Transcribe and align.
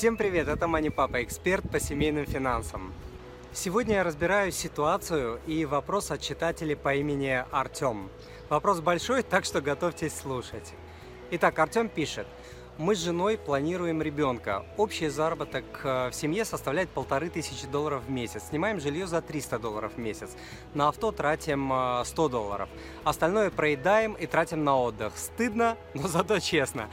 Всем 0.00 0.16
привет, 0.16 0.48
это 0.48 0.66
Мани 0.66 0.88
Папа, 0.88 1.22
эксперт 1.22 1.70
по 1.70 1.78
семейным 1.78 2.24
финансам. 2.24 2.94
Сегодня 3.52 3.96
я 3.96 4.02
разбираю 4.02 4.50
ситуацию 4.50 5.40
и 5.46 5.66
вопрос 5.66 6.10
от 6.10 6.22
читателя 6.22 6.74
по 6.74 6.94
имени 6.94 7.44
Артем. 7.50 8.08
Вопрос 8.48 8.80
большой, 8.80 9.22
так 9.22 9.44
что 9.44 9.60
готовьтесь 9.60 10.16
слушать. 10.16 10.72
Итак, 11.32 11.58
Артем 11.58 11.90
пишет. 11.90 12.26
Мы 12.78 12.96
с 12.96 12.98
женой 12.98 13.36
планируем 13.36 14.00
ребенка. 14.00 14.64
Общий 14.78 15.08
заработок 15.08 15.66
э, 15.84 16.08
в 16.08 16.14
семье 16.14 16.46
составляет 16.46 16.88
полторы 16.88 17.28
тысячи 17.28 17.66
долларов 17.66 18.02
в 18.06 18.10
месяц. 18.10 18.44
Снимаем 18.48 18.80
жилье 18.80 19.06
за 19.06 19.20
300 19.20 19.58
долларов 19.58 19.92
в 19.96 19.98
месяц. 19.98 20.30
На 20.72 20.88
авто 20.88 21.12
тратим 21.12 21.70
100 22.04 22.26
э, 22.26 22.28
долларов. 22.30 22.70
Остальное 23.04 23.50
проедаем 23.50 24.14
и 24.14 24.24
тратим 24.24 24.64
на 24.64 24.78
отдых. 24.78 25.12
Стыдно, 25.14 25.76
но 25.92 26.08
зато 26.08 26.38
честно. 26.38 26.88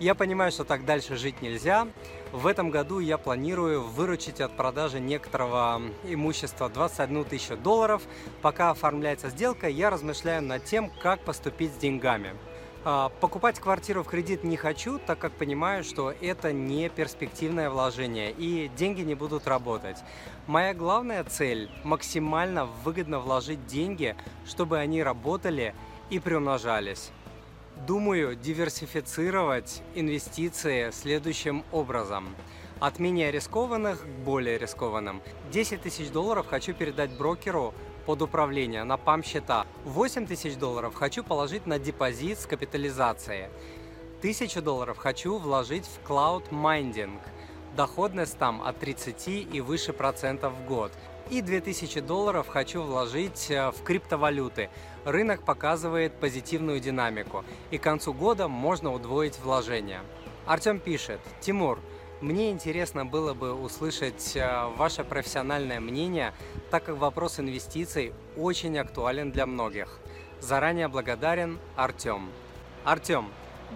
Я 0.00 0.14
понимаю, 0.14 0.50
что 0.50 0.64
так 0.64 0.86
дальше 0.86 1.16
жить 1.16 1.42
нельзя. 1.42 1.86
В 2.32 2.46
этом 2.46 2.70
году 2.70 3.00
я 3.00 3.18
планирую 3.18 3.82
выручить 3.82 4.40
от 4.40 4.56
продажи 4.56 4.98
некоторого 4.98 5.82
имущества 6.04 6.70
21 6.70 7.24
тысячу 7.26 7.54
долларов. 7.58 8.00
Пока 8.40 8.70
оформляется 8.70 9.28
сделка, 9.28 9.68
я 9.68 9.90
размышляю 9.90 10.42
над 10.42 10.64
тем, 10.64 10.90
как 11.02 11.20
поступить 11.20 11.74
с 11.74 11.76
деньгами. 11.76 12.32
А, 12.82 13.10
покупать 13.20 13.60
квартиру 13.60 14.02
в 14.02 14.06
кредит 14.06 14.42
не 14.42 14.56
хочу, 14.56 14.98
так 14.98 15.18
как 15.18 15.32
понимаю, 15.32 15.84
что 15.84 16.14
это 16.22 16.50
не 16.50 16.88
перспективное 16.88 17.68
вложение 17.68 18.32
и 18.32 18.70
деньги 18.74 19.02
не 19.02 19.14
будут 19.14 19.46
работать. 19.46 19.98
Моя 20.46 20.72
главная 20.72 21.24
цель– 21.24 21.70
максимально 21.84 22.64
выгодно 22.64 23.18
вложить 23.18 23.66
деньги, 23.66 24.16
чтобы 24.46 24.78
они 24.78 25.02
работали 25.02 25.74
и 26.08 26.18
приумножались. 26.18 27.10
Думаю 27.86 28.36
диверсифицировать 28.36 29.82
инвестиции 29.94 30.90
следующим 30.90 31.64
образом. 31.72 32.36
От 32.78 32.98
менее 32.98 33.30
рискованных 33.30 34.02
к 34.02 34.06
более 34.22 34.58
рискованным. 34.58 35.22
10 35.50 35.80
тысяч 35.80 36.10
долларов 36.10 36.46
хочу 36.46 36.74
передать 36.74 37.10
брокеру 37.16 37.72
под 38.04 38.20
управление 38.20 38.84
на 38.84 38.98
ПАМ-счета. 38.98 39.66
8 39.84 40.26
тысяч 40.26 40.56
долларов 40.56 40.94
хочу 40.94 41.24
положить 41.24 41.66
на 41.66 41.78
депозит 41.78 42.38
с 42.38 42.46
капитализацией. 42.46 43.46
1000 44.18 44.60
долларов 44.60 44.98
хочу 44.98 45.38
вложить 45.38 45.86
в 45.86 46.06
Cloud 46.06 46.50
Minding. 46.50 47.18
Доходность 47.76 48.36
там 48.36 48.62
от 48.62 48.78
30 48.78 49.26
и 49.54 49.60
выше 49.62 49.94
процентов 49.94 50.52
в 50.52 50.66
год. 50.66 50.92
И 51.30 51.42
2000 51.42 52.00
долларов 52.00 52.48
хочу 52.48 52.82
вложить 52.82 53.52
э, 53.52 53.70
в 53.70 53.84
криптовалюты. 53.84 54.68
Рынок 55.04 55.44
показывает 55.44 56.12
позитивную 56.14 56.80
динамику, 56.80 57.44
и 57.70 57.78
к 57.78 57.82
концу 57.82 58.12
года 58.12 58.48
можно 58.48 58.92
удвоить 58.92 59.38
вложения. 59.38 60.00
Артем 60.44 60.80
пишет, 60.80 61.20
Тимур, 61.40 61.78
мне 62.20 62.50
интересно 62.50 63.06
было 63.06 63.32
бы 63.32 63.54
услышать 63.54 64.34
э, 64.34 64.66
ваше 64.76 65.04
профессиональное 65.04 65.78
мнение, 65.78 66.34
так 66.68 66.82
как 66.84 66.96
вопрос 66.96 67.38
инвестиций 67.38 68.12
очень 68.36 68.76
актуален 68.76 69.30
для 69.30 69.46
многих. 69.46 70.00
Заранее 70.40 70.88
благодарен, 70.88 71.60
Артем. 71.76 72.28
Артем, 72.82 73.28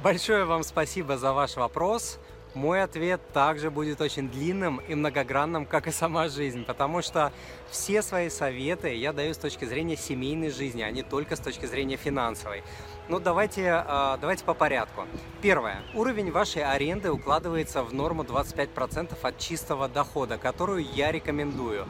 большое 0.02 0.44
вам 0.44 0.64
спасибо 0.64 1.16
за 1.18 1.32
ваш 1.32 1.54
вопрос. 1.54 2.18
Мой 2.54 2.84
ответ 2.84 3.20
также 3.32 3.68
будет 3.68 4.00
очень 4.00 4.30
длинным 4.30 4.80
и 4.88 4.94
многогранным, 4.94 5.66
как 5.66 5.88
и 5.88 5.90
сама 5.90 6.28
жизнь, 6.28 6.64
потому 6.64 7.02
что 7.02 7.32
все 7.68 8.00
свои 8.00 8.30
советы 8.30 8.94
я 8.94 9.12
даю 9.12 9.34
с 9.34 9.38
точки 9.38 9.64
зрения 9.64 9.96
семейной 9.96 10.50
жизни, 10.50 10.82
а 10.82 10.90
не 10.92 11.02
только 11.02 11.34
с 11.34 11.40
точки 11.40 11.66
зрения 11.66 11.96
финансовой. 11.96 12.62
Ну, 13.08 13.18
давайте, 13.18 13.70
а, 13.70 14.18
давайте 14.18 14.44
по 14.44 14.54
порядку. 14.54 15.04
Первое. 15.42 15.82
Уровень 15.94 16.30
вашей 16.30 16.64
аренды 16.64 17.10
укладывается 17.10 17.82
в 17.82 17.92
норму 17.92 18.22
25% 18.22 19.16
от 19.20 19.38
чистого 19.38 19.88
дохода, 19.88 20.38
которую 20.38 20.86
я 20.94 21.10
рекомендую. 21.10 21.86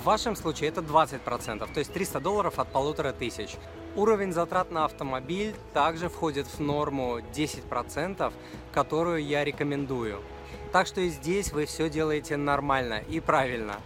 В 0.00 0.04
вашем 0.04 0.36
случае 0.36 0.68
это 0.68 0.80
20%, 0.80 1.68
то 1.72 1.78
есть 1.78 1.92
300 1.92 2.20
долларов 2.20 2.60
от 2.60 2.68
полутора 2.68 3.12
тысяч. 3.12 3.56
Уровень 3.96 4.32
затрат 4.32 4.72
на 4.72 4.86
автомобиль 4.86 5.54
также 5.72 6.08
входит 6.08 6.48
в 6.48 6.58
норму 6.58 7.20
10%, 7.20 8.32
которую 8.72 9.24
я 9.24 9.44
рекомендую. 9.44 10.20
Так 10.72 10.88
что 10.88 11.00
и 11.00 11.10
здесь 11.10 11.52
вы 11.52 11.66
все 11.66 11.88
делаете 11.88 12.36
нормально 12.36 13.02
и 13.08 13.20
правильно. 13.20 13.76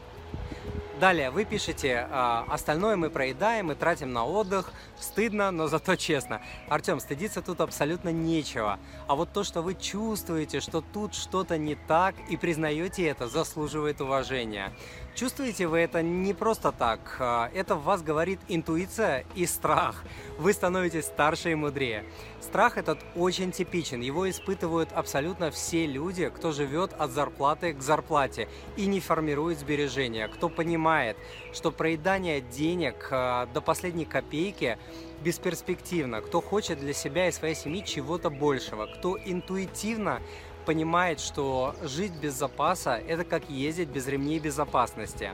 Далее 0.98 1.30
вы 1.30 1.44
пишете, 1.44 2.08
«А, 2.10 2.44
остальное 2.48 2.96
мы 2.96 3.08
проедаем 3.08 3.70
и 3.70 3.76
тратим 3.76 4.12
на 4.12 4.24
отдых. 4.24 4.72
Стыдно, 4.98 5.52
но 5.52 5.68
зато 5.68 5.94
честно. 5.94 6.40
Артем, 6.68 6.98
стыдиться 6.98 7.40
тут 7.40 7.60
абсолютно 7.60 8.08
нечего. 8.08 8.80
А 9.06 9.14
вот 9.14 9.32
то, 9.32 9.44
что 9.44 9.62
вы 9.62 9.74
чувствуете, 9.76 10.58
что 10.58 10.80
тут 10.80 11.14
что-то 11.14 11.56
не 11.56 11.76
так 11.76 12.16
и 12.30 12.36
признаете 12.36 13.06
это, 13.06 13.28
заслуживает 13.28 14.00
уважения. 14.00 14.72
Чувствуете 15.18 15.66
вы 15.66 15.80
это 15.80 16.00
не 16.00 16.32
просто 16.32 16.70
так. 16.70 17.16
А, 17.18 17.50
это 17.52 17.74
в 17.74 17.82
вас 17.82 18.02
говорит 18.02 18.38
интуиция 18.46 19.24
и 19.34 19.46
страх. 19.46 20.04
Вы 20.38 20.52
становитесь 20.52 21.06
старше 21.06 21.50
и 21.50 21.56
мудрее. 21.56 22.04
Страх 22.40 22.78
этот 22.78 23.00
очень 23.16 23.50
типичен. 23.50 24.00
Его 24.00 24.30
испытывают 24.30 24.90
абсолютно 24.92 25.50
все 25.50 25.86
люди, 25.86 26.28
кто 26.28 26.52
живет 26.52 26.92
от 26.96 27.10
зарплаты 27.10 27.72
к 27.72 27.82
зарплате 27.82 28.48
и 28.76 28.86
не 28.86 29.00
формирует 29.00 29.58
сбережения. 29.58 30.28
Кто 30.28 30.48
понимает, 30.48 31.16
что 31.52 31.72
проедание 31.72 32.40
денег 32.40 33.08
а, 33.10 33.46
до 33.46 33.60
последней 33.60 34.04
копейки 34.04 34.78
бесперспективно. 35.24 36.20
Кто 36.20 36.40
хочет 36.40 36.78
для 36.78 36.92
себя 36.92 37.26
и 37.26 37.32
своей 37.32 37.56
семьи 37.56 37.84
чего-то 37.84 38.30
большего. 38.30 38.86
Кто 38.86 39.18
интуитивно 39.18 40.20
понимает, 40.68 41.18
что 41.18 41.74
жить 41.82 42.12
без 42.12 42.34
запаса– 42.34 43.00
это 43.08 43.24
как 43.24 43.48
ездить 43.48 43.88
без 43.88 44.06
ремней 44.06 44.38
безопасности. 44.38 45.30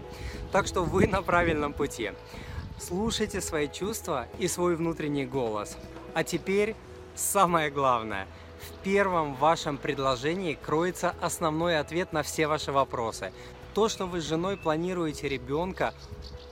Так 0.53 0.69
что 0.69 0.84
вы 0.84 1.09
на 1.09 1.22
правильном 1.22 1.72
пути. 1.72 2.12
Слушайте 2.78 3.41
свои 3.41 3.67
чувства 3.67 4.28
и 4.39 4.47
свой 4.47 4.77
внутренний 4.77 5.27
голос. 5.27 5.77
А 6.15 6.22
теперь 6.22 6.77
самое 7.17 7.69
главное. 7.69 8.28
В 8.61 8.84
первом 8.84 9.34
вашем 9.34 9.77
предложении 9.77 10.55
кроется 10.55 11.17
основной 11.21 11.81
ответ 11.81 12.12
на 12.12 12.22
все 12.22 12.47
ваши 12.47 12.71
вопросы. 12.71 13.33
То, 13.75 13.89
что 13.89 14.06
вы 14.06 14.21
с 14.21 14.28
женой 14.28 14.56
планируете 14.56 15.28
ребенка, 15.28 15.95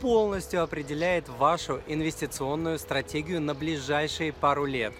полностью 0.00 0.60
определяет 0.60 1.28
вашу 1.28 1.81
инвестиционную 1.87 2.81
стратегию 2.81 3.41
на 3.41 3.54
ближайшие 3.54 4.32
пару 4.32 4.64
лет. 4.64 4.93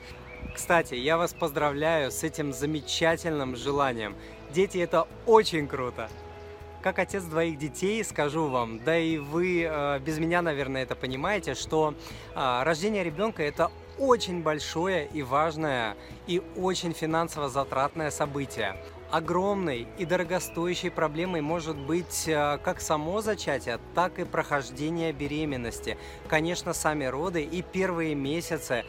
Кстати, 0.55 0.95
я 0.95 1.17
вас 1.17 1.33
поздравляю 1.33 2.11
с 2.11 2.23
этим 2.23 2.53
замечательным 2.53 3.57
желанием. 3.57 4.15
Дети 4.53 4.79
это 4.79 5.09
очень 5.27 5.67
круто. 5.67 6.09
Как 6.83 6.99
отец 6.99 7.23
двоих 7.23 7.59
детей 7.59 8.03
скажу 8.05 8.49
вам, 8.49 8.81
да 8.81 8.99
и 8.99 9.17
вы 9.17 9.63
э, 9.63 10.01
без 10.01 10.19
меня, 10.19 10.43
наверное, 10.43 10.83
это 10.83 10.97
понимаете, 10.97 11.55
что 11.55 11.95
э, 12.35 12.63
рождение 12.65 13.05
ребенка 13.05 13.45
это 13.45 13.71
очень 13.99 14.43
большое 14.43 15.07
и 15.07 15.23
важное 15.23 15.97
и 16.27 16.43
очень 16.57 16.93
финансово 16.93 17.49
затратное 17.49 18.11
событие. 18.11 18.77
Огромной 19.13 19.87
и 19.99 20.05
дорогостоящей 20.05 20.91
проблемой 20.91 21.41
может 21.41 21.77
быть 21.77 22.25
э, 22.27 22.59
как 22.65 22.81
само 22.81 23.21
зачатие, 23.21 23.79
так 23.95 24.19
и 24.19 24.25
прохождение 24.25 25.13
беременности. 25.13 25.99
Конечно, 26.27 26.73
сами 26.73 27.05
роды 27.05 27.43
и 27.43 27.63
первые 27.63 28.15
месяцы 28.15 28.85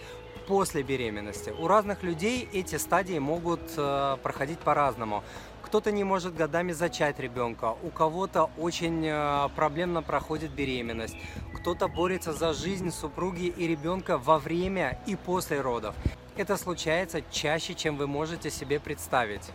после 0.47 0.83
беременности. 0.83 1.53
У 1.59 1.67
разных 1.67 2.03
людей 2.03 2.47
эти 2.53 2.75
стадии 2.75 3.19
могут 3.19 3.61
э, 3.77 4.17
проходить 4.21 4.59
по-разному. 4.59 5.23
Кто-то 5.61 5.91
не 5.91 6.03
может 6.03 6.35
годами 6.35 6.71
зачать 6.71 7.19
ребенка, 7.19 7.75
у 7.81 7.89
кого-то 7.89 8.49
очень 8.57 9.05
э, 9.05 9.49
проблемно 9.55 10.03
проходит 10.03 10.51
беременность, 10.51 11.15
кто-то 11.55 11.87
борется 11.87 12.33
за 12.33 12.53
жизнь 12.53 12.91
супруги 12.91 13.45
и 13.45 13.67
ребенка 13.67 14.17
во 14.17 14.37
время 14.37 14.99
и 15.07 15.15
после 15.15 15.61
родов. 15.61 15.95
Это 16.35 16.57
случается 16.57 17.21
чаще, 17.31 17.73
чем 17.73 17.97
вы 17.97 18.07
можете 18.07 18.49
себе 18.49 18.79
представить. 18.79 19.51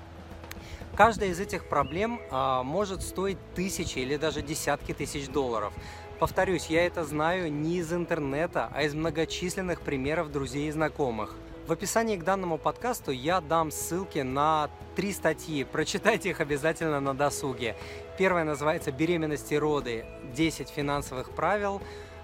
Каждая 0.98 1.28
из 1.30 1.38
этих 1.38 1.68
проблем 1.68 2.20
а, 2.30 2.64
может 2.64 3.02
стоить 3.02 3.38
тысячи 3.54 3.98
или 4.00 4.16
даже 4.16 4.42
десятки 4.42 4.92
тысяч 4.92 5.28
долларов. 5.28 5.72
Повторюсь, 6.18 6.66
я 6.66 6.84
это 6.84 7.04
знаю 7.04 7.52
не 7.52 7.76
из 7.76 7.92
интернета, 7.92 8.68
а 8.74 8.82
из 8.82 8.92
многочисленных 8.92 9.82
примеров 9.82 10.32
друзей 10.32 10.66
и 10.66 10.72
знакомых. 10.72 11.36
В 11.68 11.72
описании 11.72 12.16
к 12.16 12.24
данному 12.24 12.58
подкасту 12.58 13.12
я 13.12 13.40
дам 13.40 13.70
ссылки 13.70 14.18
на 14.18 14.68
три 14.96 15.12
статьи. 15.12 15.62
Прочитайте 15.62 16.30
их 16.30 16.40
обязательно 16.40 16.98
на 16.98 17.14
досуге. 17.14 17.76
Первая 18.18 18.42
называется 18.42 18.90
«Беременность 18.90 19.52
и 19.52 19.58
роды. 19.58 20.06
10 20.34 20.70
финансовых 20.70 21.30
правил». 21.30 21.80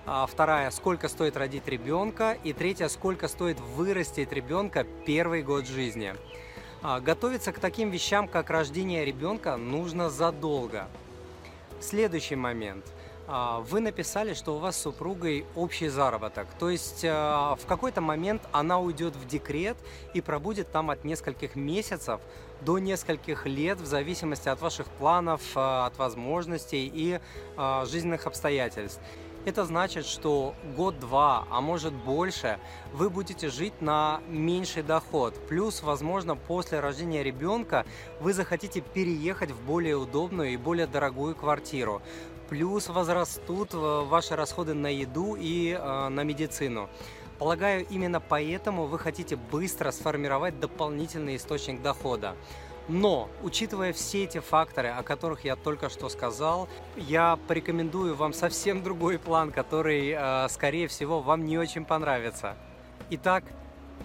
А 0.06 0.26
вторая 0.26 0.72
«Сколько 0.72 1.08
стоит 1.08 1.36
родить 1.36 1.68
ребенка?» 1.68 2.36
И 2.42 2.52
третья 2.52 2.88
«Сколько 2.88 3.28
стоит 3.28 3.60
вырастить 3.60 4.32
ребенка 4.32 4.84
первый 5.06 5.44
год 5.44 5.68
жизни?» 5.68 6.14
а, 6.82 6.98
Готовиться 6.98 7.52
к 7.52 7.60
таким 7.60 7.90
вещам, 7.90 8.26
как 8.26 8.50
рождение 8.50 9.04
ребенка, 9.04 9.56
нужно 9.56 10.10
задолго. 10.10 10.88
Следующий 11.80 12.34
момент– 12.34 12.84
вы 13.26 13.80
написали, 13.80 14.34
что 14.34 14.56
у 14.56 14.58
вас 14.58 14.76
с 14.76 14.82
супругой 14.82 15.46
общий 15.54 15.88
заработок, 15.88 16.46
то 16.58 16.68
есть 16.68 17.04
а, 17.06 17.56
в 17.56 17.66
какой-то 17.66 18.00
момент 18.00 18.42
она 18.52 18.78
уйдет 18.78 19.16
в 19.16 19.26
декрет 19.26 19.76
и 20.12 20.20
пробудет 20.20 20.70
там 20.70 20.90
от 20.90 21.04
нескольких 21.04 21.56
месяцев 21.56 22.20
до 22.60 22.78
нескольких 22.78 23.46
лет 23.46 23.80
в 23.80 23.86
зависимости 23.86 24.48
от 24.48 24.60
ваших 24.60 24.86
планов, 24.88 25.40
а, 25.54 25.86
от 25.86 25.96
возможностей 25.98 26.90
и 26.92 27.18
жизненных 27.86 28.26
обстоятельств. 28.26 29.00
Это 29.44 29.66
значит, 29.66 30.06
что 30.06 30.54
год-два, 30.74 31.46
а 31.50 31.60
может 31.60 31.92
больше, 31.92 32.58
вы 32.94 33.10
будете 33.10 33.50
жить 33.50 33.78
на 33.82 34.22
меньший 34.26 34.82
доход. 34.82 35.34
Плюс, 35.48 35.82
возможно, 35.82 36.34
после 36.34 36.80
рождения 36.80 37.22
ребенка 37.22 37.84
вы 38.20 38.32
захотите 38.32 38.80
переехать 38.80 39.50
в 39.50 39.60
более 39.66 39.96
удобную 39.96 40.54
и 40.54 40.56
более 40.56 40.86
дорогую 40.86 41.34
квартиру 41.34 42.00
плюс 42.48 42.88
возрастут 42.88 43.74
э, 43.74 43.76
ваши 44.04 44.36
расходы 44.36 44.74
на 44.74 44.88
еду 44.88 45.36
и 45.38 45.76
э, 45.78 46.08
на 46.08 46.22
медицину. 46.22 46.88
Полагаю, 47.38 47.86
именно 47.90 48.20
поэтому 48.20 48.86
вы 48.86 48.98
хотите 48.98 49.36
быстро 49.36 49.90
сформировать 49.90 50.60
дополнительный 50.60 51.36
источник 51.36 51.82
дохода. 51.82 52.36
Но, 52.86 53.30
учитывая 53.42 53.92
все 53.92 54.24
эти 54.24 54.40
факторы, 54.40 54.88
о 54.88 55.02
которых 55.02 55.44
я 55.44 55.56
только 55.56 55.88
что 55.88 56.08
сказал, 56.08 56.68
я 56.96 57.38
порекомендую 57.48 58.14
вам 58.14 58.32
совсем 58.32 58.82
другой 58.82 59.18
план, 59.18 59.52
который, 59.52 60.14
э, 60.16 60.48
скорее 60.48 60.86
всего, 60.88 61.20
вам 61.20 61.44
не 61.44 61.58
очень 61.58 61.84
понравится. 61.84 62.56
Итак, 63.10 63.44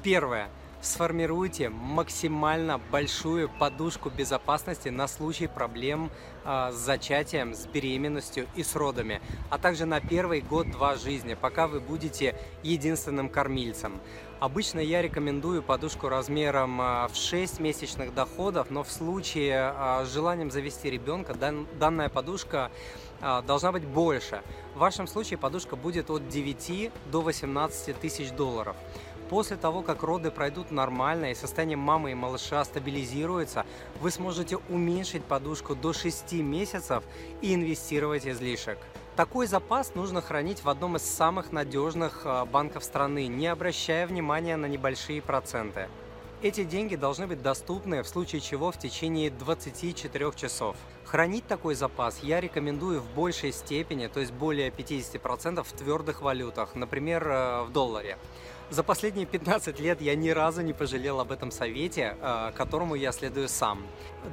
первое 0.02 0.50
сформируйте 0.82 1.70
максимально 1.70 2.80
большую 2.92 3.50
подушку 3.50 4.10
безопасности 4.10 4.90
на 4.90 5.08
случай 5.08 5.48
проблем 5.48 6.10
э, 6.46 6.72
с 6.72 6.76
зачатием, 6.76 7.54
с 7.54 7.66
беременностью 7.66 8.48
и 8.56 8.64
с 8.64 8.76
родами, 8.76 9.22
а 9.50 9.58
также 9.58 9.86
на 9.86 10.00
первый 10.00 10.42
год-два 10.42 10.96
жизни, 10.96 11.34
пока 11.34 11.68
вы 11.68 11.80
будете 11.80 12.36
единственным 12.64 13.30
кормильцем. 13.30 14.00
Обычно 14.40 14.80
я 14.80 15.02
рекомендую 15.02 15.62
подушку 15.62 16.08
размером 16.08 16.78
в 16.78 17.12
6 17.14 17.60
месячных 17.60 18.14
доходов, 18.14 18.70
но 18.70 18.84
в 18.84 18.92
случае 18.92 19.74
с 20.06 20.14
желанием 20.14 20.50
завести 20.50 20.90
ребенка 20.90 21.34
данная 21.78 22.08
подушка 22.08 22.72
должна 23.20 23.74
быть 23.74 23.86
больше. 23.86 24.42
В 24.76 24.80
вашем 24.80 25.08
случае 25.08 25.40
подушка 25.40 25.76
будет 25.76 26.10
от 26.10 26.30
9 26.30 26.90
до 27.12 27.20
18 27.20 28.00
тысяч 28.00 28.32
долларов. 28.32 28.78
После 29.30 29.58
того, 29.58 29.84
как 29.84 30.02
роды 30.02 30.32
пройдут 30.32 30.72
нормально 30.72 31.32
и 31.32 31.36
состояние 31.36 31.78
мамы 31.78 32.12
и 32.12 32.16
малыша 32.16 32.66
стабилизируется, 32.66 33.64
вы 34.02 34.10
сможете 34.10 34.58
уменьшить 34.70 35.24
подушку 35.24 35.76
до 35.76 35.94
6 35.94 36.34
месяцев 36.34 37.04
и 37.42 37.54
инвестировать 37.54 38.26
излишек. 38.26 38.80
Такой 39.16 39.46
запас 39.46 39.94
нужно 39.94 40.22
хранить 40.22 40.64
в 40.64 40.70
одном 40.70 40.96
из 40.96 41.04
самых 41.04 41.52
надежных 41.52 42.22
а, 42.24 42.46
банков 42.46 42.84
страны, 42.84 43.28
не 43.28 43.48
обращая 43.48 44.08
внимания 44.08 44.58
на 44.58 44.66
небольшие 44.66 45.22
проценты. 45.22 45.90
Эти 46.42 46.64
деньги 46.64 46.96
должны 46.96 47.28
быть 47.28 47.42
доступны 47.42 48.02
в 48.02 48.08
случае 48.08 48.42
чего 48.42 48.72
в 48.72 48.80
течение 48.80 49.30
24 49.30 50.32
часов. 50.36 50.78
Хранить 51.10 51.48
такой 51.48 51.74
запас 51.74 52.20
я 52.22 52.40
рекомендую 52.40 53.02
в 53.02 53.10
большей 53.16 53.52
степени, 53.52 54.06
то 54.06 54.20
есть 54.20 54.32
более 54.32 54.70
50% 54.70 55.64
в 55.64 55.72
твердых 55.72 56.22
валютах, 56.22 56.76
например, 56.76 57.28
э, 57.28 57.64
в 57.64 57.72
долларе. 57.72 58.20
За 58.70 58.84
последние 58.84 59.26
15 59.26 59.80
лет 59.80 60.00
я 60.02 60.14
ни 60.14 60.30
разу 60.30 60.62
не 60.62 60.74
пожалел 60.74 61.20
об 61.20 61.32
этом 61.32 61.50
совете, 61.50 62.16
э, 62.22 62.52
которому 62.56 62.94
я 62.94 63.12
следую 63.12 63.50
сам. 63.50 63.88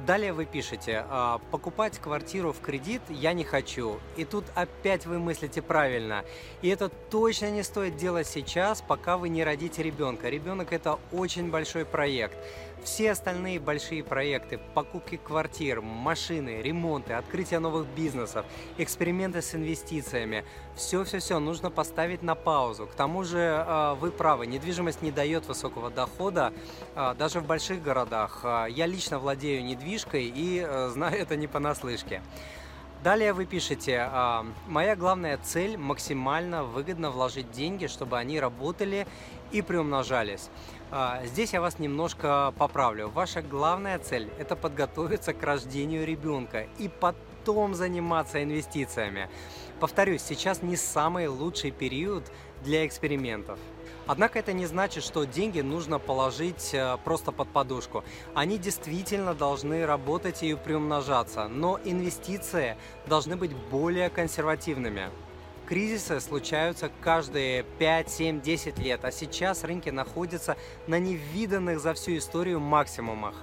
Далее 0.05 0.33
вы 0.33 0.45
пишете, 0.45 1.03
э, 1.09 1.39
покупать 1.49 1.97
квартиру 1.97 2.53
в 2.53 2.59
кредит 2.61 3.01
я 3.09 3.33
не 3.33 3.43
хочу. 3.43 3.99
И 4.15 4.23
тут 4.23 4.45
опять 4.53 5.07
вы 5.07 5.17
мыслите 5.17 5.63
правильно. 5.63 6.23
И 6.61 6.69
это 6.69 6.89
точно 6.89 7.49
не 7.49 7.63
стоит 7.63 7.97
делать 7.97 8.27
сейчас, 8.27 8.83
пока 8.87 9.17
вы 9.17 9.29
не 9.29 9.43
родите 9.43 9.81
ребенка. 9.81 10.29
Ребенок 10.29 10.71
это 10.71 10.99
очень 11.11 11.49
большой 11.49 11.85
проект. 11.85 12.37
Все 12.83 13.11
остальные 13.11 13.59
большие 13.59 14.03
проекты, 14.03 14.59
покупки 14.73 15.17
квартир, 15.17 15.81
машины, 15.81 16.61
ремонты, 16.61 17.13
открытие 17.13 17.59
новых 17.59 17.85
бизнесов, 17.87 18.45
эксперименты 18.77 19.41
с 19.41 19.53
инвестициями, 19.55 20.45
все-все-все 20.75 21.39
нужно 21.39 21.69
поставить 21.69 22.23
на 22.23 22.35
паузу. 22.35 22.87
К 22.87 22.93
тому 22.93 23.23
же 23.23 23.39
э, 23.39 23.95
вы 23.99 24.11
правы, 24.11 24.47
недвижимость 24.47 25.01
не 25.01 25.11
дает 25.11 25.47
высокого 25.47 25.89
дохода 25.89 26.53
э, 26.95 27.15
даже 27.17 27.41
в 27.41 27.45
больших 27.45 27.83
городах. 27.83 28.41
Э, 28.43 28.67
я 28.69 28.85
лично 28.85 29.19
владею 29.19 29.65
недвижкой 29.65 30.31
и 30.33 30.65
знаю 30.89 31.17
это 31.19 31.35
не 31.35 31.47
понаслышке. 31.47 32.21
Далее 33.03 33.31
вы 33.31 33.45
пишете, 33.45 34.09
моя 34.67 34.95
главная 34.95 35.37
цель 35.37 35.77
максимально 35.77 36.63
выгодно 36.63 37.11
вложить 37.11 37.51
деньги, 37.51 37.85
чтобы 37.85 38.17
они 38.17 38.39
работали 38.39 39.07
и 39.51 39.61
приумножались. 39.61 40.49
А, 40.89 41.21
здесь 41.25 41.51
я 41.51 41.59
вас 41.59 41.79
немножко 41.79 42.53
поправлю. 42.57 43.09
Ваша 43.09 43.41
главная 43.41 43.99
цель– 43.99 44.29
это 44.39 44.55
подготовиться 44.55 45.33
к 45.33 45.43
рождению 45.43 46.05
ребенка 46.05 46.65
и 46.77 46.87
потом 46.87 47.75
заниматься 47.75 48.41
инвестициями. 48.41 49.29
Повторюсь, 49.81 50.21
сейчас 50.21 50.61
не 50.61 50.77
самый 50.77 51.27
лучший 51.27 51.71
период 51.71 52.23
для 52.63 52.85
экспериментов. 52.87 53.59
Однако 54.07 54.39
это 54.39 54.53
не 54.53 54.65
значит, 54.65 55.03
что 55.03 55.25
деньги 55.25 55.59
нужно 55.59 55.99
положить 55.99 56.73
э, 56.73 56.97
просто 57.03 57.33
под 57.33 57.49
подушку. 57.49 58.05
Они 58.33 58.57
действительно 58.57 59.33
должны 59.33 59.85
работать 59.85 60.41
и 60.41 60.55
приумножаться, 60.55 61.49
но 61.49 61.77
инвестиции 61.83 62.77
должны 63.07 63.35
быть 63.35 63.53
более 63.53 64.09
консервативными. 64.09 65.09
Кризисы 65.67 66.21
случаются 66.21 66.89
каждые 67.01 67.63
5, 67.77 68.09
7, 68.09 68.41
10 68.41 68.79
лет, 68.79 69.03
а 69.03 69.11
сейчас 69.11 69.65
рынки 69.65 69.89
находятся 69.89 70.55
на 70.87 70.97
невиданных 70.97 71.81
за 71.81 71.93
всю 71.93 72.15
историю 72.15 72.61
максимумах. 72.61 73.35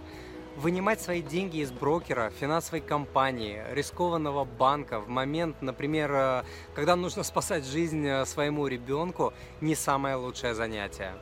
Вынимать 0.57 1.03
свои 1.03 1.21
деньги 1.21 1.59
из 1.59 1.71
брокера, 1.71 2.33
финансовой 2.41 2.81
компании, 2.81 3.63
рискованного 3.73 4.47
банка 4.47 5.01
в 5.01 5.09
момент, 5.09 5.61
например, 5.61 6.13
э, 6.15 6.45
когда 6.75 6.97
нужно 6.97 7.23
спасать 7.25 7.67
жизнь 7.67 8.07
э, 8.07 8.25
своему 8.25 8.69
ребенку, 8.69 9.35
не 9.61 9.75
самое 9.75 10.15
лучшее 10.15 10.55
занятие. 10.55 11.13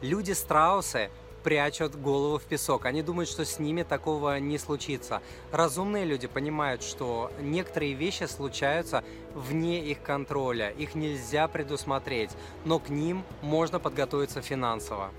Люди-страусы 0.00 1.10
прячут 1.42 1.94
голову 1.96 2.38
в 2.38 2.44
песок. 2.44 2.86
Они 2.86 3.02
думают, 3.02 3.28
что 3.28 3.44
с 3.44 3.58
ними 3.58 3.82
такого 3.82 4.38
не 4.38 4.58
случится. 4.58 5.22
Разумные 5.50 6.04
люди 6.04 6.26
понимают, 6.26 6.82
что 6.82 7.30
некоторые 7.40 7.94
вещи 7.94 8.24
случаются 8.24 9.04
вне 9.34 9.84
их 9.84 10.02
контроля, 10.02 10.70
их 10.70 10.94
нельзя 10.94 11.48
предусмотреть, 11.48 12.30
но 12.64 12.78
к 12.78 12.88
ним 12.88 13.24
можно 13.40 13.78
подготовиться 13.78 14.42
финансово. 14.42 15.10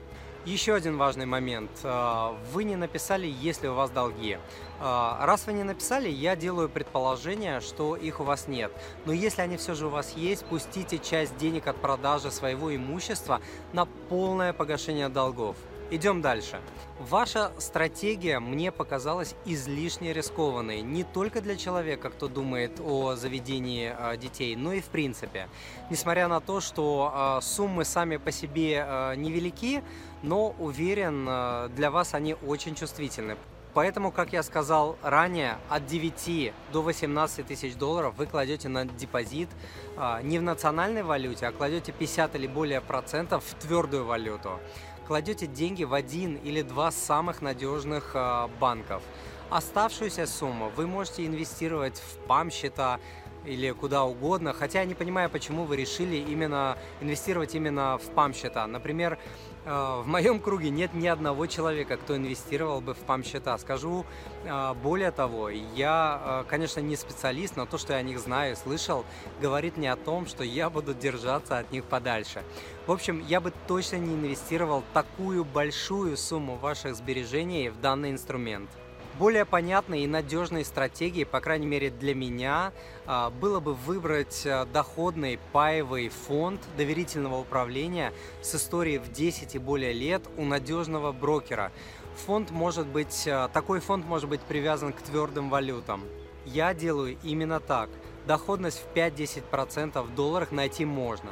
Еще 0.46 0.74
один 0.74 0.98
важный 0.98 1.26
момент. 1.26 1.72
А, 1.84 2.36
вы 2.52 2.66
не 2.66 2.76
написали, 2.76 3.34
если 3.40 3.68
у 3.68 3.76
вас 3.76 3.90
долги. 3.92 4.38
А, 4.82 5.26
раз 5.26 5.48
вы 5.48 5.54
не 5.54 5.64
написали, 5.64 6.10
я 6.10 6.36
делаю 6.36 6.68
предположение, 6.68 7.62
что 7.62 7.96
их 7.96 8.20
у 8.20 8.26
вас 8.26 8.50
нет. 8.50 8.70
Но 9.06 9.14
если 9.14 9.42
они 9.42 9.56
все 9.56 9.74
же 9.74 9.88
у 9.88 9.90
вас 9.90 10.18
есть, 10.18 10.44
пустите 10.44 11.00
часть 11.00 11.38
денег 11.38 11.68
от 11.68 11.78
продажи 11.78 12.30
своего 12.30 12.76
имущества 12.76 13.40
на 13.72 13.86
полное 13.86 14.52
погашение 14.52 15.08
долгов. 15.08 15.56
Идем 15.92 16.22
дальше. 16.22 16.60
Ваша 17.00 17.52
стратегия 17.60 18.40
мне 18.40 18.72
показалась 18.72 19.36
излишне 19.46 20.14
рискованной 20.14 20.82
не 20.82 21.04
только 21.04 21.42
для 21.42 21.56
человека, 21.56 22.10
кто 22.10 22.28
думает 22.28 22.80
о 22.80 23.16
заведении 23.16 23.94
э, 23.96 24.18
детей, 24.18 24.56
но 24.56 24.74
и 24.74 24.80
в 24.80 24.86
принципе. 24.86 25.50
Несмотря 25.90 26.28
на 26.28 26.40
то, 26.40 26.62
что 26.62 27.40
э, 27.40 27.42
суммы 27.42 27.84
сами 27.84 28.18
по 28.18 28.32
себе 28.32 28.86
э, 28.88 29.16
невелики, 29.18 29.84
но 30.22 30.56
уверен, 30.58 31.26
для 31.76 31.92
вас 31.92 32.14
они 32.14 32.36
очень 32.48 32.76
чувствительны. 32.76 33.36
Поэтому, 33.74 34.12
как 34.12 34.32
я 34.32 34.42
сказал 34.42 34.98
ранее, 35.02 35.58
от 35.68 35.86
9 35.86 36.54
до 36.72 36.82
18 36.82 37.46
тысяч 37.46 37.76
долларов 37.76 38.14
вы 38.18 38.26
кладете 38.28 38.70
на 38.70 38.86
депозит 38.86 39.50
не 40.22 40.40
в 40.40 40.44
национальной 40.44 41.04
валюте, 41.04 41.48
а 41.48 41.52
кладете 41.52 41.92
50 41.92 42.36
или 42.36 42.48
более 42.48 42.80
процентов 42.80 43.44
в 43.44 43.56
твердую 43.56 44.06
валюту 44.06 44.60
кладете 45.04 45.48
деньги 45.48 45.84
в 45.84 45.94
один 45.94 46.36
или 46.36 46.62
два 46.62 46.92
самых 46.92 47.42
надежных 47.42 48.12
э, 48.14 48.48
банков. 48.60 49.04
Оставшуюся 49.50 50.26
сумму 50.26 50.72
вы 50.76 50.88
можете 50.88 51.26
инвестировать 51.26 52.00
в 52.00 52.18
ПАМ-счета 52.28 53.00
или 53.46 53.72
куда 53.72 54.04
угодно, 54.04 54.54
хотя 54.54 54.80
я 54.80 54.86
не 54.86 54.94
понимаю, 54.94 55.30
почему 55.30 55.66
вы 55.66 55.78
решили 55.78 56.16
именно 56.16 56.78
инвестировать 57.02 57.56
именно 57.56 57.98
в 57.98 58.10
ПАМ-счета. 58.12 58.68
Например, 58.68 59.18
Э, 59.66 60.02
в 60.04 60.08
моем 60.08 60.40
круге 60.40 60.70
нет 60.70 60.94
ни 60.94 61.08
одного 61.08 61.48
человека, 61.48 61.98
кто 61.98 62.18
инвестировал 62.18 62.82
бы 62.82 62.94
в 62.94 63.00
ПАМ-счета. 63.00 63.58
Скажу 63.58 64.06
э, 64.44 64.74
более 64.74 65.12
того, 65.12 65.50
я, 65.50 66.44
э, 66.46 66.50
конечно, 66.50 66.82
не 66.82 66.96
специалист, 66.96 67.56
но 67.56 67.66
то, 67.66 67.78
что 67.78 67.94
я 67.94 68.00
о 68.00 68.02
них 68.02 68.20
знаю 68.20 68.54
и 68.54 68.56
слышал, 68.56 69.06
говорит 69.42 69.78
мне 69.78 69.92
о 69.92 69.96
том, 69.96 70.28
что 70.28 70.44
я 70.44 70.70
буду 70.70 70.94
держаться 70.94 71.60
от 71.60 71.72
них 71.72 71.86
подальше. 71.86 72.44
В 72.88 72.92
общем, 72.92 73.24
я 73.28 73.40
бы 73.40 73.54
точно 73.68 73.98
не 73.98 74.16
инвестировал 74.16 74.84
такую 74.94 75.46
большую 75.46 76.18
сумму 76.18 76.56
ваших 76.56 76.96
сбережений 76.96 77.70
в 77.70 77.80
данный 77.80 78.12
инструмент. 78.12 78.70
Более 79.20 79.46
понятной 79.46 80.04
и 80.04 80.08
надежной 80.08 80.66
стратегией, 80.66 81.26
по 81.26 81.40
крайней 81.40 81.68
мере 81.68 81.92
для 81.92 82.16
меня, 82.16 82.74
а, 83.06 83.30
было 83.30 83.60
бы 83.60 83.76
выбрать 83.76 84.44
а, 84.48 84.66
доходный 84.66 85.40
паевый 85.52 86.10
фонд 86.10 86.60
доверительного 86.78 87.40
управления 87.40 88.12
с 88.42 88.56
историей 88.56 88.98
в 88.98 89.12
10 89.12 89.54
и 89.54 89.60
более 89.60 89.94
лет 89.94 90.24
у 90.36 90.46
надежного 90.46 91.12
брокера. 91.12 91.72
Фонд 92.26 92.50
может 92.50 92.88
быть, 92.88 93.28
а, 93.28 93.50
такой 93.50 93.82
фонд 93.82 94.04
может 94.08 94.28
быть 94.30 94.42
привязан 94.42 94.92
к 94.92 95.02
твердым 95.04 95.52
валютам. 95.52 96.02
Я 96.46 96.74
делаю 96.74 97.16
именно 97.22 97.60
так. 97.60 97.90
Доходность 98.28 98.82
в 98.82 98.98
5-10% 98.98 100.02
в 100.02 100.16
долларах 100.16 100.52
найти 100.52 100.86
можно. 100.86 101.30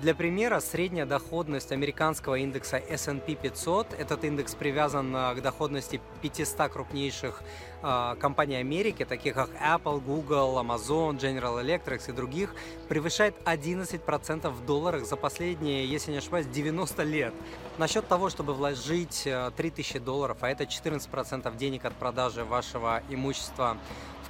Для 0.00 0.14
примера, 0.14 0.60
средняя 0.60 1.06
доходность 1.06 1.70
американского 1.70 2.34
индекса 2.34 2.76
S&P 2.76 3.36
500, 3.36 3.94
этот 3.94 4.24
индекс 4.24 4.54
привязан 4.54 5.14
э, 5.14 5.34
к 5.36 5.40
доходности 5.40 6.00
500 6.20 6.70
крупнейших 6.70 7.42
э, 7.82 8.16
компаний 8.20 8.56
Америки, 8.56 9.04
таких 9.04 9.34
как 9.34 9.50
Apple, 9.62 10.00
Google, 10.00 10.58
Amazon, 10.58 11.16
General 11.18 11.62
Electric 11.64 12.10
и 12.10 12.12
других, 12.12 12.54
превышает 12.88 13.36
11% 13.44 14.50
в 14.50 14.66
долларах 14.66 15.06
за 15.06 15.16
последние, 15.16 15.86
если 15.86 16.10
не 16.10 16.18
ошибаюсь, 16.18 16.48
90 16.48 17.02
лет. 17.04 17.32
Насчет 17.78 18.06
того, 18.06 18.28
чтобы 18.28 18.52
вложить 18.52 19.26
3000 19.56 19.96
э, 19.96 20.00
долларов, 20.00 20.38
а 20.40 20.50
это 20.50 20.64
14% 20.64 21.56
денег 21.56 21.84
от 21.84 21.94
продажи 21.94 22.44
вашего 22.44 23.00
имущества 23.08 23.78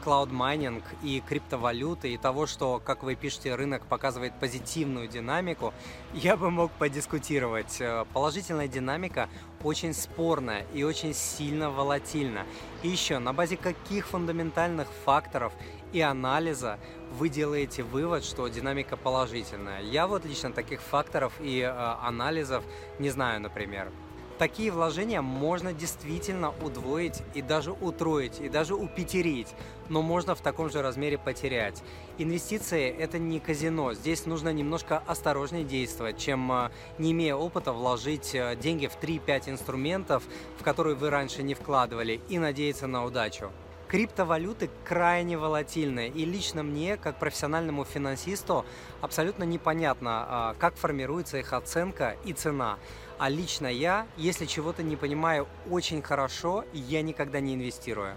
клауд 0.04 0.30
майнинг 0.30 0.84
и 1.02 1.22
криптовалюты 1.26 2.12
и 2.12 2.18
того, 2.18 2.46
что, 2.46 2.78
как 2.84 3.02
вы 3.02 3.14
пишете, 3.14 3.54
рынок 3.54 3.86
показывает 3.86 4.38
позитивную 4.38 5.08
динамику, 5.08 5.72
я 6.12 6.36
бы 6.36 6.50
мог 6.50 6.70
подискутировать. 6.72 7.80
Э, 7.80 8.04
положительная 8.12 8.68
динамика 8.68 9.30
очень 9.62 9.94
спорная 9.94 10.66
и 10.74 10.82
очень 10.84 11.14
сильно 11.14 11.70
волатильна. 11.70 12.44
И 12.82 12.88
еще, 12.88 13.18
на 13.18 13.32
базе 13.32 13.56
каких 13.56 14.06
фундаментальных 14.08 14.88
факторов 15.06 15.54
и 15.94 16.02
анализа 16.02 16.78
вы 17.18 17.30
делаете 17.30 17.82
вывод, 17.82 18.24
что 18.24 18.46
динамика 18.48 18.98
положительная? 18.98 19.80
Я 19.80 20.06
вот 20.06 20.26
лично 20.26 20.52
таких 20.52 20.82
факторов 20.82 21.32
и 21.40 21.60
э, 21.60 21.70
анализов 21.70 22.62
не 22.98 23.08
знаю, 23.08 23.40
например. 23.40 23.90
Такие 24.38 24.72
вложения 24.72 25.22
можно 25.22 25.72
действительно 25.72 26.52
удвоить 26.60 27.22
и 27.34 27.42
даже 27.42 27.70
утроить, 27.70 28.40
и 28.40 28.48
даже 28.48 28.74
упетерить, 28.74 29.54
но 29.88 30.02
можно 30.02 30.34
в 30.34 30.40
таком 30.40 30.70
же 30.70 30.82
размере 30.82 31.18
потерять. 31.18 31.84
Инвестиции– 32.18 32.88
это 32.98 33.18
не 33.20 33.38
казино, 33.38 33.94
здесь 33.94 34.26
нужно 34.26 34.52
немножко 34.52 35.00
осторожнее 35.06 35.62
действовать, 35.62 36.18
чем, 36.18 36.50
э, 36.50 36.70
не 36.98 37.12
имея 37.12 37.36
опыта, 37.36 37.72
вложить 37.72 38.34
э, 38.34 38.56
деньги 38.56 38.88
в 38.88 38.98
3-5 39.00 39.50
инструментов, 39.50 40.24
в 40.58 40.64
которые 40.64 40.96
вы 40.96 41.10
раньше 41.10 41.44
не 41.44 41.54
вкладывали, 41.54 42.20
и 42.28 42.38
надеяться 42.40 42.88
на 42.88 43.04
удачу. 43.04 43.52
Криптовалюты 43.86 44.70
крайне 44.84 45.38
волатильны, 45.38 46.08
и 46.08 46.24
лично 46.24 46.64
мне, 46.64 46.96
как 46.96 47.20
профессиональному 47.20 47.84
финансисту, 47.84 48.64
абсолютно 49.00 49.44
непонятно, 49.44 50.26
а, 50.26 50.54
как 50.58 50.74
формируется 50.76 51.38
их 51.38 51.52
оценка 51.52 52.16
и 52.24 52.32
цена. 52.32 52.78
А 53.18 53.28
лично 53.28 53.68
я, 53.68 54.06
если 54.16 54.44
чего-то 54.44 54.82
не 54.82 54.96
понимаю 54.96 55.46
очень 55.70 56.02
хорошо, 56.02 56.64
я 56.72 57.02
никогда 57.02 57.40
не 57.40 57.54
инвестирую. 57.54 58.16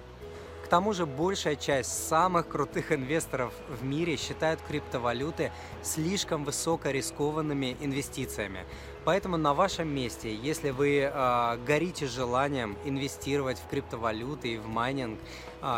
К 0.67 0.69
тому 0.69 0.91
же 0.91 1.05
большая 1.05 1.55
часть 1.55 2.07
самых 2.09 2.49
крутых 2.49 2.91
инвесторов 2.91 3.53
в 3.69 3.85
мире 3.85 4.17
считают 4.17 4.59
криптовалюты 4.67 5.53
слишком 5.81 6.43
высокорискованными 6.43 7.77
инвестициями. 7.79 8.65
Поэтому 9.05 9.37
на 9.37 9.53
вашем 9.53 9.87
месте, 9.87 10.35
если 10.35 10.71
вы 10.71 11.09
э, 11.09 11.57
горите 11.65 12.07
желанием 12.07 12.75
инвестировать 12.83 13.59
в 13.59 13.69
криптовалюты 13.69 14.55
и 14.55 14.57
в 14.57 14.67
майнинг, 14.67 15.21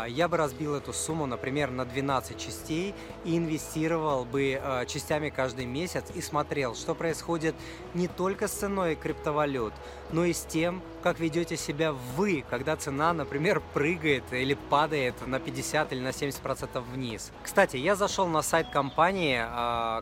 я 0.08 0.28
бы 0.28 0.36
разбил 0.36 0.74
эту 0.74 0.92
сумму, 0.92 1.26
например, 1.26 1.70
на 1.70 1.84
12 1.84 2.38
частей 2.38 2.94
и 3.24 3.36
инвестировал 3.36 4.24
бы 4.24 4.60
э, 4.62 4.86
частями 4.86 5.30
каждый 5.30 5.66
месяц 5.66 6.04
и 6.14 6.20
смотрел, 6.20 6.74
что 6.74 6.94
происходит 6.94 7.54
не 7.94 8.08
только 8.08 8.46
с 8.48 8.52
ценой 8.52 8.94
криптовалют, 8.94 9.72
но 10.12 10.24
и 10.24 10.32
с 10.32 10.42
тем, 10.42 10.82
как 11.02 11.18
ведете 11.18 11.56
себя 11.56 11.92
вы, 11.92 12.44
когда 12.50 12.76
цена, 12.76 13.12
например, 13.12 13.62
прыгает 13.74 14.24
или 14.32 14.54
падает 14.54 15.14
на 15.26 15.40
50 15.40 15.92
или 15.92 16.00
на 16.00 16.12
70 16.12 16.40
процентов 16.40 16.84
вниз. 16.86 17.32
Кстати, 17.42 17.76
я 17.76 17.96
зашел 17.96 18.26
на 18.26 18.42
сайт 18.42 18.68
компании, 18.70 19.40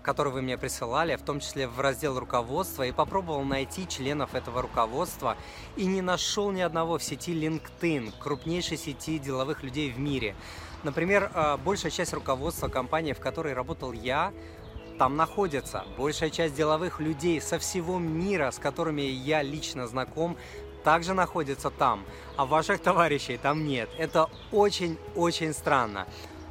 который 0.02 0.32
вы 0.32 0.42
мне 0.42 0.58
присылали, 0.58 1.16
в 1.16 1.23
том 1.23 1.40
числе 1.40 1.68
в 1.68 1.78
раздел 1.80 2.18
руководства, 2.18 2.82
и 2.82 2.92
попробовал 2.92 3.44
найти 3.44 3.87
членов 3.87 4.35
этого 4.35 4.62
руководства 4.62 5.37
и 5.76 5.87
не 5.87 6.02
нашел 6.02 6.50
ни 6.50 6.61
одного 6.61 6.99
в 6.99 7.02
сети 7.02 7.32
LinkedIn, 7.32 8.14
крупнейшей 8.18 8.76
сети 8.76 9.18
деловых 9.18 9.62
людей 9.62 9.67
в 9.68 9.98
мире. 9.98 10.34
Например, 10.82 11.30
э, 11.34 11.56
большая 11.64 11.90
часть 11.90 12.12
руководства 12.12 12.68
компании, 12.68 13.12
в 13.12 13.20
которой 13.20 13.52
работал 13.52 13.92
я, 13.92 14.32
там 14.98 15.16
находится. 15.16 15.84
Большая 15.96 16.30
часть 16.30 16.54
деловых 16.54 17.00
людей 17.00 17.40
со 17.40 17.58
всего 17.58 17.98
мира, 17.98 18.50
с 18.50 18.58
которыми 18.58 19.02
я 19.02 19.42
лично 19.42 19.87
знаком, 19.87 20.37
также 20.84 21.14
находится 21.14 21.70
там, 21.70 22.04
а 22.37 22.46
ваших 22.46 22.80
товарищей 22.80 23.37
там 23.37 23.66
нет. 23.66 23.88
Это 23.98 24.28
очень-очень 24.52 25.52
странно. 25.52 26.06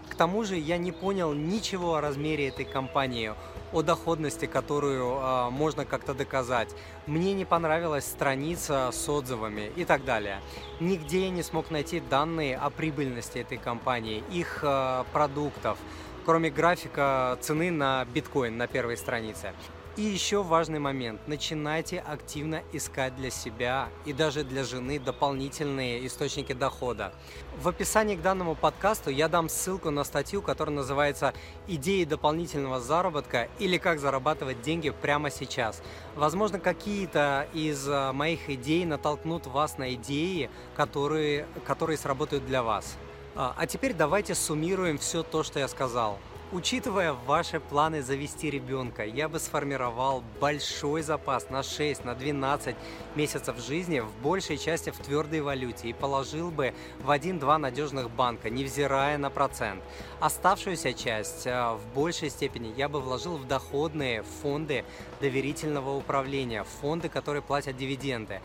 К 0.09 0.15
тому 0.15 0.43
же 0.43 0.55
я 0.57 0.77
не 0.77 0.91
понял 0.91 1.33
ничего 1.33 1.95
о 1.95 2.01
размере 2.01 2.47
этой 2.47 2.65
компании 2.65 3.33
о 3.73 3.81
доходности, 3.81 4.45
которую 4.45 5.19
э, 5.19 5.49
можно 5.49 5.85
как-то 5.85 6.13
доказать. 6.13 6.69
Мне 7.05 7.33
не 7.33 7.45
понравилась 7.45 8.05
страница 8.05 8.89
с 8.91 9.09
отзывами 9.09 9.71
и 9.75 9.85
так 9.85 10.05
далее. 10.05 10.41
Нигде 10.79 11.25
я 11.25 11.29
не 11.29 11.43
смог 11.43 11.71
найти 11.71 11.99
данные 11.99 12.57
о 12.57 12.69
прибыльности 12.69 13.39
этой 13.39 13.57
компании, 13.57 14.23
их 14.31 14.59
э, 14.63 15.03
продуктов, 15.13 15.77
кроме 16.25 16.49
графика 16.49 17.37
цены 17.41 17.71
на 17.71 18.05
биткоин 18.05 18.57
на 18.57 18.67
первой 18.67 18.97
странице. 18.97 19.53
И 19.97 20.03
еще 20.03 20.43
важный 20.43 20.77
момент. 20.77 21.19
Начинайте 21.25 21.97
активно 21.97 22.61
искать 22.71 23.15
для 23.15 23.31
себя 23.31 23.89
и 24.05 24.13
даже 24.13 24.43
для 24.43 24.63
жены 24.63 24.99
дополнительные 24.99 26.05
источники 26.05 26.53
дохода. 26.53 27.11
В 27.57 27.67
описании 27.67 28.15
к 28.15 28.21
данному 28.21 28.53
подкасту 28.53 29.09
я 29.09 29.27
дам 29.27 29.49
ссылку 29.49 29.89
на 29.89 30.03
статью, 30.03 30.43
которая 30.43 30.75
называется 30.75 31.33
«Идеи 31.67 32.03
дополнительного 32.03 32.79
заработка» 32.79 33.47
или 33.57 33.79
«Как 33.79 33.99
зарабатывать 33.99 34.61
деньги 34.61 34.91
прямо 34.91 35.31
сейчас». 35.31 35.81
Возможно, 36.15 36.59
какие-то 36.59 37.47
из 37.55 37.87
э, 37.87 38.11
моих 38.11 38.51
идей 38.51 38.85
натолкнут 38.85 39.47
вас 39.47 39.79
на 39.79 39.95
идеи, 39.95 40.51
которые, 40.75 41.47
которые 41.65 41.97
сработают 41.97 42.45
для 42.45 42.61
вас. 42.61 42.97
А, 43.33 43.55
а 43.57 43.65
теперь 43.65 43.95
давайте 43.95 44.35
суммируем 44.35 44.99
все 44.99 45.23
то, 45.23 45.41
что 45.41 45.57
я 45.57 45.67
сказал. 45.67 46.19
Учитывая 46.53 47.11
ваши 47.11 47.59
планы 47.59 48.01
завести 48.01 48.49
ребенка, 48.49 49.03
я 49.03 49.27
бы 49.27 49.37
сформировал 49.37 50.23
большой 50.39 51.01
запас 51.01 51.49
на 51.49 51.61
6, 51.61 52.05
на 52.05 52.15
12 52.15 52.73
месяцев 53.15 53.59
жизни 53.59 53.99
в 53.99 54.09
большей 54.23 54.57
части 54.57 54.91
в 54.91 54.97
твердой 54.97 55.41
валюте 55.41 55.89
и 55.89 55.93
положил 55.93 56.49
бы 56.49 56.73
в 57.01 57.11
один-два 57.11 57.57
надежных 57.57 58.09
банка, 58.09 58.49
невзирая 58.49 59.17
на 59.17 59.29
процент. 59.29 59.83
Оставшуюся 60.21 60.93
часть 60.93 61.45
э, 61.45 61.73
в 61.73 61.81
большей 61.93 62.29
степени 62.29 62.73
я 62.77 62.87
бы 62.87 63.01
вложил 63.01 63.35
в 63.35 63.45
доходные 63.45 64.23
фонды 64.23 64.85
доверительного 65.19 65.97
управления, 65.97 66.63
фонды, 66.63 67.09
которые 67.09 67.41
платят 67.41 67.75
дивиденды 67.75 68.39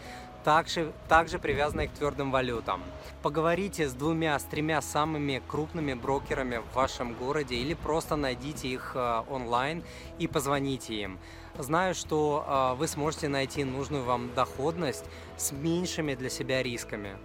также, 0.44 0.92
также 1.08 1.38
привязанные 1.38 1.88
к 1.88 1.92
твердым 1.92 2.30
валютам. 2.30 2.82
Поговорите 3.22 3.88
с 3.88 3.94
двумя, 3.94 4.38
с 4.38 4.44
тремя 4.44 4.80
самыми 4.82 5.42
крупными 5.46 5.94
брокерами 5.94 6.58
в 6.58 6.74
вашем 6.74 7.14
городе 7.14 7.56
или 7.56 7.74
просто 7.74 8.16
найдите 8.16 8.68
их 8.68 8.92
э, 8.94 9.22
онлайн 9.30 9.82
и 10.18 10.26
позвоните 10.26 10.94
им. 10.94 11.18
Знаю, 11.58 11.94
что 11.94 12.44
э, 12.46 12.78
вы 12.78 12.88
сможете 12.88 13.28
найти 13.28 13.64
нужную 13.64 14.04
вам 14.04 14.34
доходность 14.34 15.04
с 15.36 15.52
меньшими 15.52 16.14
для 16.14 16.30
себя 16.30 16.62
рисками. 16.62 17.16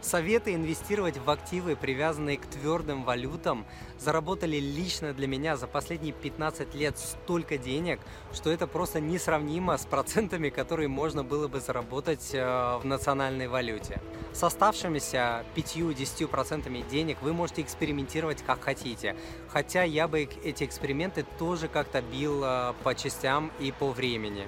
Советы 0.00 0.54
инвестировать 0.54 1.18
в 1.18 1.28
активы, 1.28 1.74
привязанные 1.74 2.38
к 2.38 2.46
твердым 2.46 3.02
валютам, 3.02 3.66
заработали 3.98 4.56
лично 4.56 5.12
для 5.12 5.26
меня 5.26 5.56
за 5.56 5.66
последние 5.66 6.12
15 6.12 6.74
лет 6.76 6.96
столько 6.98 7.58
денег, 7.58 7.98
что 8.32 8.50
это 8.50 8.68
просто 8.68 9.00
несравнимо 9.00 9.76
с 9.76 9.86
процентами, 9.86 10.50
которые 10.50 10.88
можно 10.88 11.24
было 11.24 11.48
бы 11.48 11.60
заработать 11.60 12.30
э, 12.32 12.78
в 12.78 12.84
национальной 12.84 13.48
валюте. 13.48 14.00
С 14.32 14.44
оставшимися 14.44 15.44
5-10% 15.56 16.88
денег 16.88 17.18
вы 17.20 17.32
можете 17.32 17.62
экспериментировать 17.62 18.42
как 18.42 18.62
хотите, 18.62 19.16
хотя 19.48 19.82
я 19.82 20.06
бы 20.06 20.28
эти 20.44 20.62
эксперименты 20.62 21.26
тоже 21.38 21.66
как-то 21.66 22.02
бил 22.02 22.42
э, 22.44 22.72
по 22.84 22.94
частям 22.94 23.50
и 23.58 23.72
по 23.72 23.90
времени. 23.90 24.46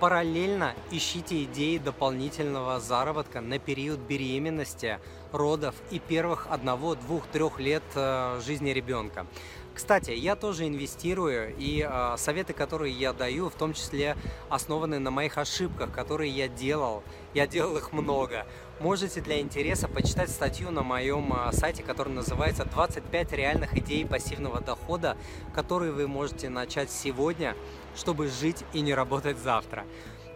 Параллельно 0.00 0.74
ищите 0.90 1.44
идеи 1.44 1.78
дополнительного 1.78 2.80
заработка 2.80 3.40
на 3.40 3.58
период 3.58 4.00
беременности, 4.00 4.98
родов 5.32 5.74
и 5.90 6.00
первых 6.00 6.48
одного, 6.50 6.96
двух, 6.96 7.26
трех 7.28 7.60
лет 7.60 7.84
э, 7.94 8.40
жизни 8.44 8.70
ребенка. 8.70 9.26
Кстати, 9.74 10.12
я 10.12 10.36
тоже 10.36 10.68
инвестирую, 10.68 11.52
и 11.58 11.84
э, 11.84 12.14
советы, 12.16 12.52
которые 12.52 12.94
я 12.94 13.12
даю, 13.12 13.50
в 13.50 13.54
том 13.54 13.74
числе 13.74 14.16
основаны 14.48 15.00
на 15.00 15.10
моих 15.10 15.36
ошибках, 15.36 15.90
которые 15.90 16.30
я 16.30 16.46
делал. 16.46 17.02
Я 17.34 17.48
делал 17.48 17.76
их 17.76 17.92
много. 17.92 18.46
Можете 18.78 19.20
для 19.20 19.40
интереса 19.40 19.88
почитать 19.88 20.30
статью 20.30 20.70
на 20.70 20.84
моем 20.84 21.32
э, 21.32 21.52
сайте, 21.52 21.82
который 21.82 22.12
называется 22.12 22.62
«25 22.62 23.34
реальных 23.34 23.76
идей 23.76 24.06
пассивного 24.06 24.60
дохода, 24.60 25.16
которые 25.52 25.90
вы 25.90 26.06
можете 26.06 26.48
начать 26.48 26.92
сегодня, 26.92 27.56
чтобы 27.96 28.28
жить 28.28 28.64
и 28.74 28.80
не 28.80 28.94
работать 28.94 29.38
завтра». 29.38 29.84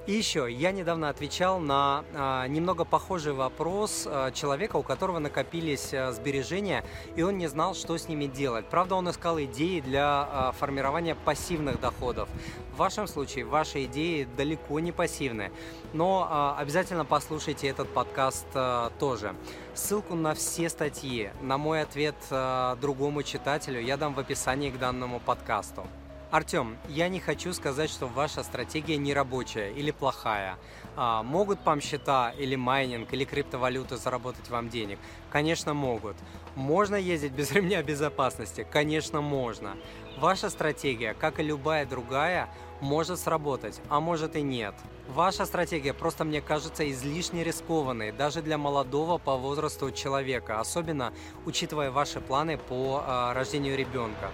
И 0.09 0.13
еще, 0.13 0.51
я 0.51 0.73
недавно 0.73 1.11
отвечал 1.11 1.61
на 1.61 2.03
а, 2.15 2.47
немного 2.49 2.87
похожий 2.87 3.35
вопрос 3.35 4.05
а, 4.07 4.31
человека, 4.31 4.77
у 4.77 4.83
которого 4.83 5.19
накопились 5.19 5.93
а, 5.93 6.13
сбережения, 6.13 6.83
и 7.15 7.21
он 7.21 7.37
не 7.37 7.47
знал, 7.47 7.75
что 7.75 7.99
с 7.99 8.09
ними 8.09 8.25
делать. 8.25 8.65
Правда, 8.71 8.95
он 8.95 9.11
искал 9.11 9.39
идеи 9.39 9.81
для 9.81 10.27
а, 10.27 10.53
формирования 10.53 11.15
пассивных 11.15 11.79
доходов. 11.79 12.31
В 12.73 12.79
вашем 12.79 13.07
случае 13.07 13.45
ваши 13.45 13.85
идеи 13.85 14.27
далеко 14.35 14.81
не 14.81 14.93
пассивные, 14.93 15.53
но 15.93 16.27
а, 16.31 16.57
обязательно 16.59 17.05
послушайте 17.05 17.69
этот 17.69 17.91
подкаст 17.91 18.47
а, 18.55 18.91
тоже. 18.99 19.35
Ссылку 19.75 20.15
на 20.15 20.33
все 20.33 20.71
статьи, 20.71 21.33
на 21.43 21.59
мой 21.59 21.83
ответ 21.83 22.17
а, 22.31 22.77
другому 22.77 23.23
читателю 23.23 23.79
я 23.79 23.99
дам 23.99 24.15
в 24.15 24.21
описании 24.21 24.71
к 24.71 24.79
данному 24.79 25.21
подкасту. 25.21 25.87
Артем, 26.31 26.77
я 26.91 27.09
не 27.09 27.21
хочу 27.21 27.55
сказать, 27.55 27.89
что 27.89 28.07
ваша 28.07 28.43
стратегия 28.43 28.99
не 28.99 29.15
рабочая 29.15 29.71
или 29.73 29.91
плохая. 29.91 30.57
А, 30.95 31.23
могут 31.23 31.61
пам-счета 31.61 32.35
или 32.37 32.55
майнинг 32.55 33.11
или 33.15 33.25
криптовалюта 33.25 33.97
заработать 33.97 34.51
вам 34.51 34.69
денег? 34.69 34.99
Конечно, 35.31 35.73
могут. 35.73 36.17
Можно 36.55 36.97
ездить 36.97 37.33
без 37.33 37.51
ремня 37.53 37.83
безопасности? 37.83 38.67
Конечно, 38.71 39.23
можно. 39.23 39.77
Ваша 40.19 40.51
стратегия, 40.51 41.15
как 41.15 41.41
и 41.41 41.43
любая 41.43 41.87
другая, 41.87 42.51
может 42.83 43.19
сработать, 43.19 43.81
а 43.89 43.99
может 43.99 44.37
и 44.37 44.43
нет. 44.43 44.75
Ваша 45.09 45.47
стратегия 45.47 45.95
просто, 45.95 46.25
мне 46.25 46.43
кажется, 46.43 46.91
излишне 46.91 47.43
рискованной, 47.43 48.13
даже 48.13 48.43
для 48.43 48.59
молодого 48.59 49.17
по 49.17 49.39
возрасту 49.39 49.91
человека, 49.93 50.61
особенно 50.61 51.15
учитывая 51.47 51.91
ваши 51.91 52.21
планы 52.21 52.59
по 52.59 53.03
э, 53.03 53.33
рождению 53.33 53.79
ребенка. 53.79 54.31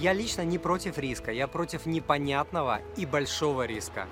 Я 0.00 0.12
лично 0.12 0.42
не 0.42 0.58
против 0.58 0.96
риска, 0.96 1.32
я 1.32 1.48
против 1.48 1.84
непонятного 1.84 2.80
и 2.96 3.04
большого 3.04 3.66
риска. 3.66 4.06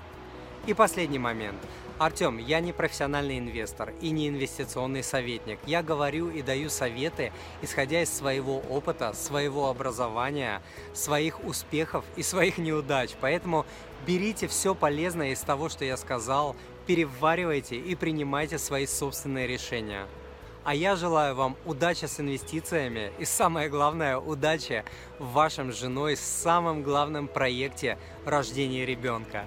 И 0.65 0.73
последний 0.73 1.17
момент. 1.17 1.57
Артем, 1.97 2.39
я 2.39 2.59
не 2.59 2.73
профессиональный 2.73 3.39
инвестор 3.39 3.93
и 4.01 4.09
не 4.09 4.27
инвестиционный 4.27 5.01
советник. 5.01 5.59
Я 5.65 5.81
говорю 5.81 6.29
и 6.29 6.41
даю 6.41 6.69
советы, 6.69 7.31
исходя 7.61 8.01
из 8.03 8.13
своего 8.13 8.57
опыта, 8.69 9.13
своего 9.13 9.69
образования, 9.69 10.61
своих 10.93 11.41
успехов 11.45 12.03
и 12.17 12.21
своих 12.21 12.57
неудач. 12.57 13.11
Поэтому 13.21 13.65
берите 14.05 14.49
все 14.49 14.75
полезное 14.75 15.31
из 15.31 15.39
того, 15.39 15.69
что 15.69 15.85
я 15.85 15.95
сказал, 15.95 16.57
переваривайте 16.85 17.77
и 17.77 17.95
принимайте 17.95 18.57
свои 18.57 18.87
собственные 18.87 19.47
решения. 19.47 20.05
А 20.67 20.75
я 20.75 20.97
желаю 20.97 21.33
вам 21.33 21.55
удачи 21.63 22.03
с 22.07 22.19
инвестициями 22.19 23.13
и 23.19 23.23
самое 23.23 23.69
главное, 23.69 24.17
удачи 24.17 24.83
в 25.17 25.31
вашем 25.31 25.71
женой 25.71 26.17
самом 26.17 26.83
главном 26.83 27.29
проекте 27.29 27.97
рождения 28.25 28.85
ребенка. 28.85 29.45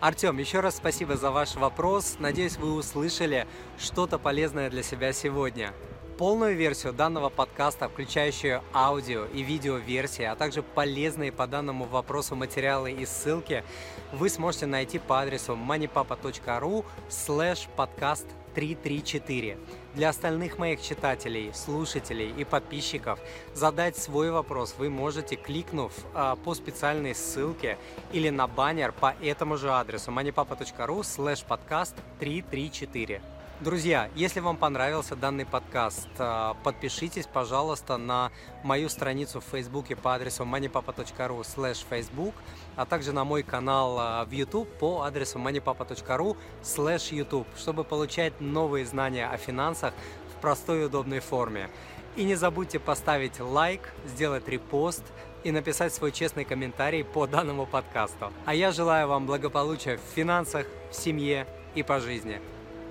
Артем, 0.00 0.38
еще 0.38 0.58
раз 0.58 0.78
спасибо 0.78 1.16
за 1.16 1.30
ваш 1.30 1.54
вопрос. 1.54 2.16
Надеюсь, 2.18 2.56
вы 2.56 2.74
услышали 2.74 3.46
что-то 3.78 4.18
полезное 4.18 4.68
для 4.68 4.82
себя 4.82 5.12
сегодня. 5.12 5.72
Полную 6.18 6.56
версию 6.56 6.92
данного 6.92 7.28
подкаста, 7.28 7.88
включающую 7.88 8.60
аудио 8.74 9.26
и 9.26 9.42
видео 9.42 9.76
версии, 9.76 10.24
а 10.24 10.34
также 10.34 10.64
полезные 10.64 11.30
по 11.30 11.46
данному 11.46 11.84
вопросу 11.84 12.34
материалы 12.34 12.90
и 12.90 13.06
ссылки, 13.06 13.62
вы 14.10 14.28
сможете 14.28 14.66
найти 14.66 14.98
по 14.98 15.20
адресу 15.20 15.52
moneypapa.ru 15.52 16.84
slash 17.08 17.68
podcast 17.76 18.26
334. 18.54 19.58
Для 19.94 20.08
остальных 20.10 20.58
моих 20.58 20.80
читателей, 20.80 21.52
слушателей 21.54 22.32
и 22.36 22.44
подписчиков 22.44 23.18
задать 23.54 23.96
свой 23.96 24.30
вопрос 24.30 24.74
вы 24.78 24.90
можете, 24.90 25.36
кликнув 25.36 25.92
э, 26.14 26.36
по 26.44 26.54
специальной 26.54 27.14
ссылке 27.14 27.78
или 28.12 28.30
на 28.30 28.46
баннер 28.46 28.92
по 28.92 29.14
этому 29.22 29.56
же 29.56 29.70
адресу 29.70 30.10
moneypapa.ru 30.10 31.00
slash 31.00 31.44
podcast 31.46 31.94
334. 32.20 33.20
Друзья, 33.60 34.08
если 34.14 34.38
вам 34.38 34.56
понравился 34.56 35.16
данный 35.16 35.44
подкаст, 35.44 36.08
а, 36.18 36.54
подпишитесь, 36.62 37.26
пожалуйста, 37.26 37.96
на 37.96 38.30
мою 38.62 38.88
страницу 38.88 39.40
в 39.40 39.44
Фейсбуке 39.46 39.96
по 39.96 40.14
адресу 40.14 40.44
moneypapa.ru 40.44 41.40
slash 41.40 41.84
facebook, 41.90 42.34
а 42.76 42.86
также 42.86 43.12
на 43.12 43.24
мой 43.24 43.42
канал 43.42 43.98
а, 43.98 44.24
в 44.26 44.30
YouTube 44.30 44.68
по 44.78 45.02
адресу 45.02 45.40
moneypapa.ru 45.40 46.36
slash 46.62 47.10
youtube, 47.10 47.46
чтобы 47.56 47.82
получать 47.82 48.40
новые 48.40 48.86
знания 48.86 49.26
о 49.26 49.36
финансах 49.36 49.92
в 50.36 50.40
простой 50.40 50.82
и 50.82 50.84
удобной 50.84 51.18
форме. 51.18 51.68
И 52.14 52.22
не 52.22 52.36
забудьте 52.36 52.78
поставить 52.78 53.40
лайк, 53.40 53.92
сделать 54.06 54.46
репост 54.46 55.02
и 55.42 55.50
написать 55.50 55.92
свой 55.92 56.12
честный 56.12 56.44
комментарий 56.44 57.02
по 57.02 57.26
данному 57.26 57.66
подкасту. 57.66 58.32
А 58.46 58.54
я 58.54 58.70
желаю 58.70 59.08
вам 59.08 59.26
благополучия 59.26 59.96
в 59.96 60.14
финансах, 60.14 60.64
в 60.92 60.94
семье 60.94 61.48
и 61.74 61.82
по 61.82 61.98
жизни. 61.98 62.40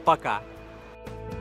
Пока! 0.04 0.44
Thank 1.08 1.32
you. 1.32 1.37